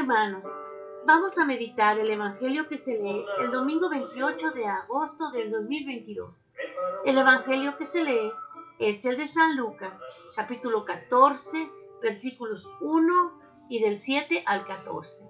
[0.00, 0.46] Hermanos,
[1.04, 6.34] vamos a meditar el Evangelio que se lee el domingo 28 de agosto del 2022.
[7.04, 8.32] El Evangelio que se lee
[8.78, 10.02] es el de San Lucas,
[10.34, 11.70] capítulo 14,
[12.00, 15.28] versículos 1 y del 7 al 14.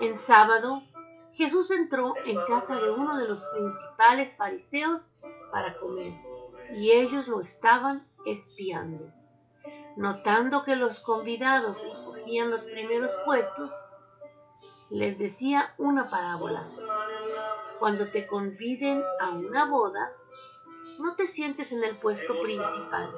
[0.00, 0.82] En sábado,
[1.34, 5.14] Jesús entró en casa de uno de los principales fariseos
[5.50, 6.14] para comer,
[6.74, 9.12] y ellos lo estaban espiando.
[9.98, 11.84] Notando que los convidados
[12.26, 13.72] los primeros puestos,
[14.90, 16.64] les decía una parábola.
[17.78, 20.12] Cuando te conviden a una boda,
[20.98, 23.10] no te sientes en el puesto principal,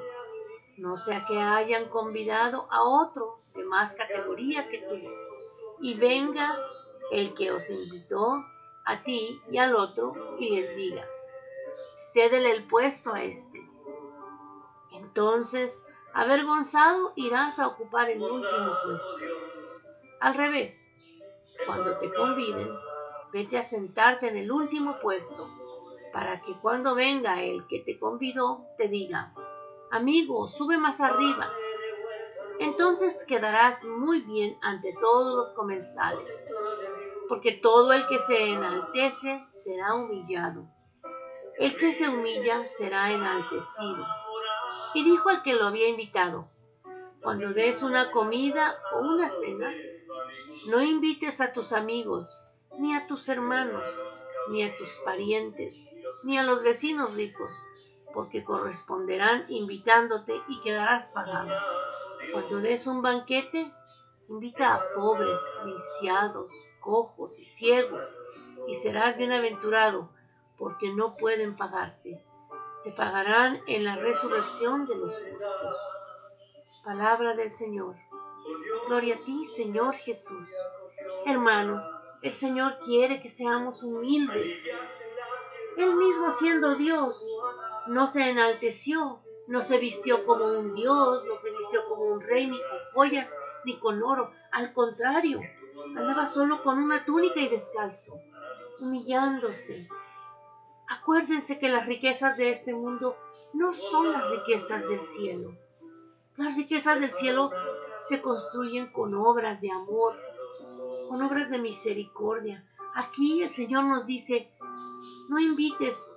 [0.77, 4.97] no sea que hayan convidado a otro de más categoría que tú,
[5.81, 6.57] y venga
[7.11, 8.43] el que os invitó
[8.85, 11.05] a ti y al otro y les diga,
[11.97, 13.61] cédele el puesto a este.
[14.93, 19.17] Entonces, avergonzado, irás a ocupar el último puesto.
[20.21, 20.89] Al revés,
[21.65, 22.69] cuando te conviden,
[23.33, 25.45] vete a sentarte en el último puesto,
[26.13, 29.33] para que cuando venga el que te convidó, te diga,
[29.91, 31.51] amigo, sube más arriba.
[32.59, 36.47] Entonces quedarás muy bien ante todos los comensales,
[37.27, 40.65] porque todo el que se enaltece será humillado,
[41.57, 44.24] el que se humilla será enaltecido.
[44.95, 46.47] Y dijo al que lo había invitado,
[47.21, 49.73] cuando des una comida o una cena,
[50.67, 52.45] no invites a tus amigos,
[52.79, 53.83] ni a tus hermanos,
[54.49, 55.91] ni a tus parientes,
[56.23, 57.53] ni a los vecinos ricos,
[58.13, 61.53] porque corresponderán invitándote y quedarás pagado.
[62.31, 63.73] Cuando des un banquete,
[64.29, 68.17] invita a pobres, viciados, cojos y ciegos,
[68.69, 70.09] y serás bienaventurado,
[70.57, 72.23] porque no pueden pagarte.
[72.85, 75.77] Te pagarán en la resurrección de los justos.
[76.83, 77.95] Palabra del Señor.
[78.87, 80.55] Gloria a ti, Señor Jesús.
[81.25, 81.83] Hermanos,
[82.21, 84.63] el Señor quiere que seamos humildes.
[85.77, 87.25] Él mismo siendo Dios,
[87.87, 92.45] no se enalteció, no se vistió como un Dios, no se vistió como un rey,
[92.45, 94.29] ni con joyas, ni con oro.
[94.51, 95.41] Al contrario,
[95.95, 98.21] andaba solo con una túnica y descalzo,
[98.79, 99.87] humillándose.
[100.87, 103.15] Acuérdense que las riquezas de este mundo
[103.53, 105.55] no son las riquezas del cielo.
[106.37, 107.51] Las riquezas del cielo
[107.99, 110.15] se construyen con obras de amor,
[111.07, 112.65] con obras de misericordia.
[112.93, 114.51] Aquí el Señor nos dice,
[115.29, 116.09] no invites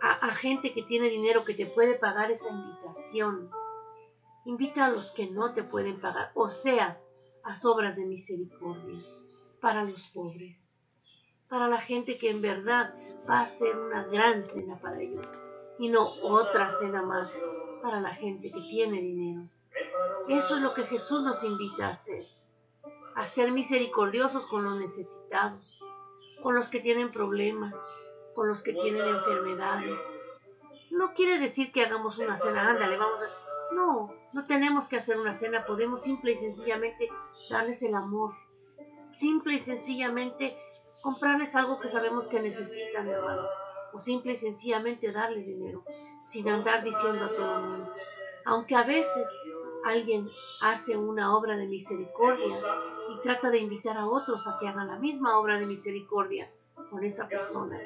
[0.00, 3.50] a, gente que tiene dinero que te puede pagar esa invitación.
[4.44, 7.00] Invita a los que no te pueden pagar, o sea,
[7.42, 9.00] a obras de misericordia
[9.60, 10.75] para los pobres,
[11.48, 12.94] para la gente que en verdad
[13.28, 15.34] va a ser una gran cena para ellos
[15.78, 17.38] y no otra cena más
[17.82, 19.42] para la gente que tiene dinero.
[20.28, 22.24] Eso es lo que Jesús nos invita a hacer,
[23.14, 25.80] a ser misericordiosos con los necesitados,
[26.42, 27.76] con los que tienen problemas,
[28.34, 30.00] con los que tienen enfermedades.
[30.90, 33.74] No quiere decir que hagamos una cena, ándale, vamos a...
[33.74, 37.08] No, no tenemos que hacer una cena, podemos simple y sencillamente
[37.50, 38.34] darles el amor,
[39.12, 40.56] simple y sencillamente
[41.06, 43.48] comprarles algo que sabemos que necesitan, hermanos,
[43.92, 45.84] o simple y sencillamente darles dinero,
[46.24, 47.94] sin andar diciendo a todo el mundo.
[48.44, 49.28] Aunque a veces
[49.84, 50.28] alguien
[50.60, 52.56] hace una obra de misericordia
[53.08, 56.50] y trata de invitar a otros a que hagan la misma obra de misericordia
[56.90, 57.78] con esa persona.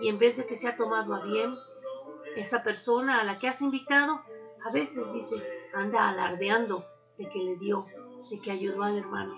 [0.00, 1.54] Y en vez de que sea tomado a bien,
[2.34, 4.22] esa persona a la que has invitado,
[4.64, 5.36] a veces dice,
[5.72, 6.84] anda alardeando
[7.16, 7.86] de que le dio,
[8.28, 9.36] de que ayudó al hermano.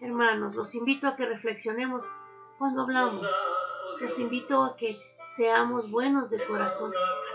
[0.00, 2.08] Hermanos, los invito a que reflexionemos
[2.58, 3.26] cuando hablamos.
[4.00, 4.98] Los invito a que
[5.36, 6.92] seamos buenos de corazón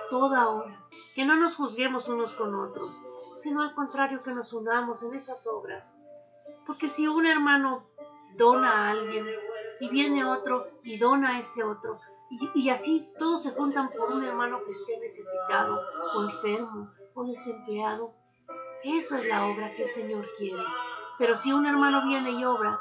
[0.09, 0.85] toda hora,
[1.15, 2.99] que no nos juzguemos unos con otros,
[3.37, 6.01] sino al contrario que nos unamos en esas obras.
[6.65, 7.85] Porque si un hermano
[8.35, 9.25] dona a alguien
[9.79, 11.99] y viene otro y dona a ese otro,
[12.53, 15.81] y, así todos se juntan por un hermano que esté necesitado
[16.15, 18.13] o enfermo o desempleado,
[18.83, 20.61] esa es la obra que el Señor quiere.
[21.17, 22.79] Pero si un hermano viene y obra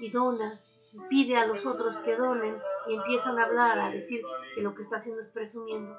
[0.00, 0.60] y dona
[0.92, 2.54] y pide a los otros que donen
[2.88, 4.22] y empiezan a hablar, a decir
[4.54, 5.96] que lo que está haciendo es presumiendo,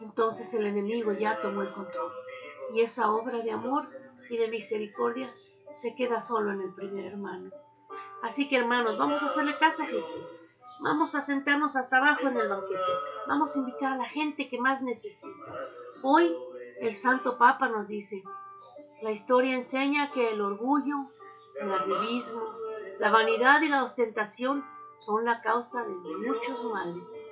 [0.00, 2.12] entonces el enemigo ya tomó el control
[2.72, 3.84] y esa obra de amor
[4.28, 5.32] y de misericordia
[5.72, 7.50] se queda solo en el primer hermano.
[8.22, 10.34] Así que hermanos, vamos a hacerle caso a Jesús.
[10.80, 12.80] Vamos a sentarnos hasta abajo en el banquete.
[13.28, 15.52] Vamos a invitar a la gente que más necesita.
[16.02, 16.34] Hoy
[16.80, 18.24] el Santo Papa nos dice,
[19.02, 21.06] la historia enseña que el orgullo,
[21.60, 22.42] el arribismo,
[22.98, 24.64] la vanidad y la ostentación
[24.98, 27.22] son la causa de muchos males.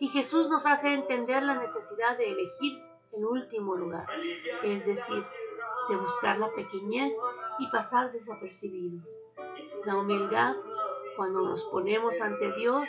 [0.00, 2.82] Y Jesús nos hace entender la necesidad de elegir
[3.12, 4.06] en último lugar,
[4.62, 5.24] es decir,
[5.88, 7.14] de buscar la pequeñez
[7.58, 9.08] y pasar desapercibidos.
[9.84, 10.56] La humildad,
[11.16, 12.88] cuando nos ponemos ante Dios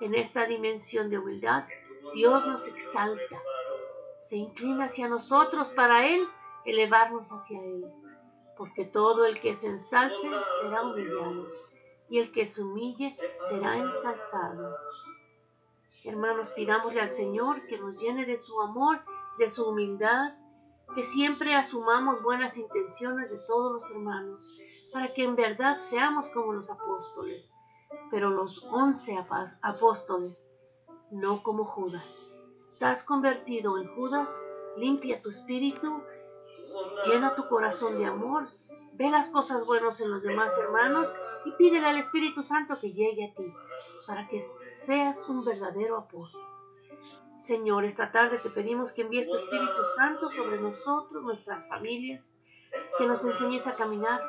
[0.00, 1.64] en esta dimensión de humildad,
[2.14, 3.40] Dios nos exalta,
[4.20, 6.26] se inclina hacia nosotros para Él
[6.64, 7.84] elevarnos hacia Él,
[8.56, 10.28] porque todo el que se ensalce
[10.60, 11.48] será humillado
[12.08, 13.14] y el que se humille
[13.48, 14.76] será ensalzado.
[16.04, 19.00] Hermanos, pidámosle al Señor que nos llene de su amor,
[19.38, 20.34] de su humildad,
[20.94, 24.58] que siempre asumamos buenas intenciones de todos los hermanos,
[24.92, 27.54] para que en verdad seamos como los apóstoles,
[28.10, 29.16] pero los once
[29.62, 30.46] apóstoles,
[31.10, 32.30] no como Judas.
[32.60, 34.38] Estás convertido en Judas,
[34.76, 36.02] limpia tu espíritu,
[37.06, 38.48] llena tu corazón de amor,
[38.94, 41.14] ve las cosas buenas en los demás hermanos
[41.44, 43.52] y pídele al Espíritu Santo que llegue a ti,
[44.06, 44.40] para que
[44.86, 46.42] seas un verdadero apóstol.
[47.38, 52.36] Señor, esta tarde te pedimos que envíes tu Espíritu Santo sobre nosotros, nuestras familias,
[52.98, 54.22] que nos enseñes a caminar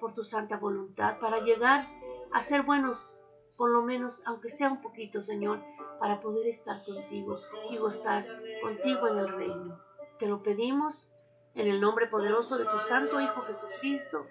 [0.00, 1.88] por tu santa voluntad para llegar
[2.32, 3.16] a ser buenos,
[3.56, 5.60] por lo menos, aunque sea un poquito, Señor,
[5.98, 7.38] para poder estar contigo
[7.70, 8.24] y gozar
[8.62, 9.80] contigo en el reino.
[10.18, 11.12] Te lo pedimos
[11.54, 14.26] en el nombre poderoso de tu Santo Hijo Jesucristo,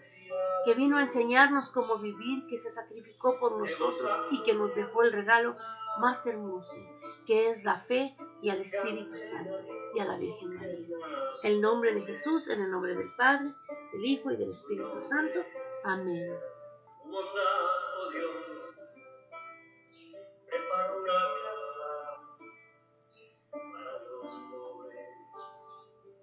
[0.66, 5.04] que vino a enseñarnos cómo vivir, que se sacrificó por nosotros y que nos dejó
[5.04, 5.56] el regalo
[6.00, 6.76] más hermoso,
[7.26, 9.64] que es la fe y al Espíritu Santo
[9.94, 10.98] y a la Virgen María.
[11.44, 13.54] El nombre de Jesús, en el nombre del Padre,
[13.94, 15.40] del Hijo y del Espíritu Santo.
[15.84, 16.32] Amén.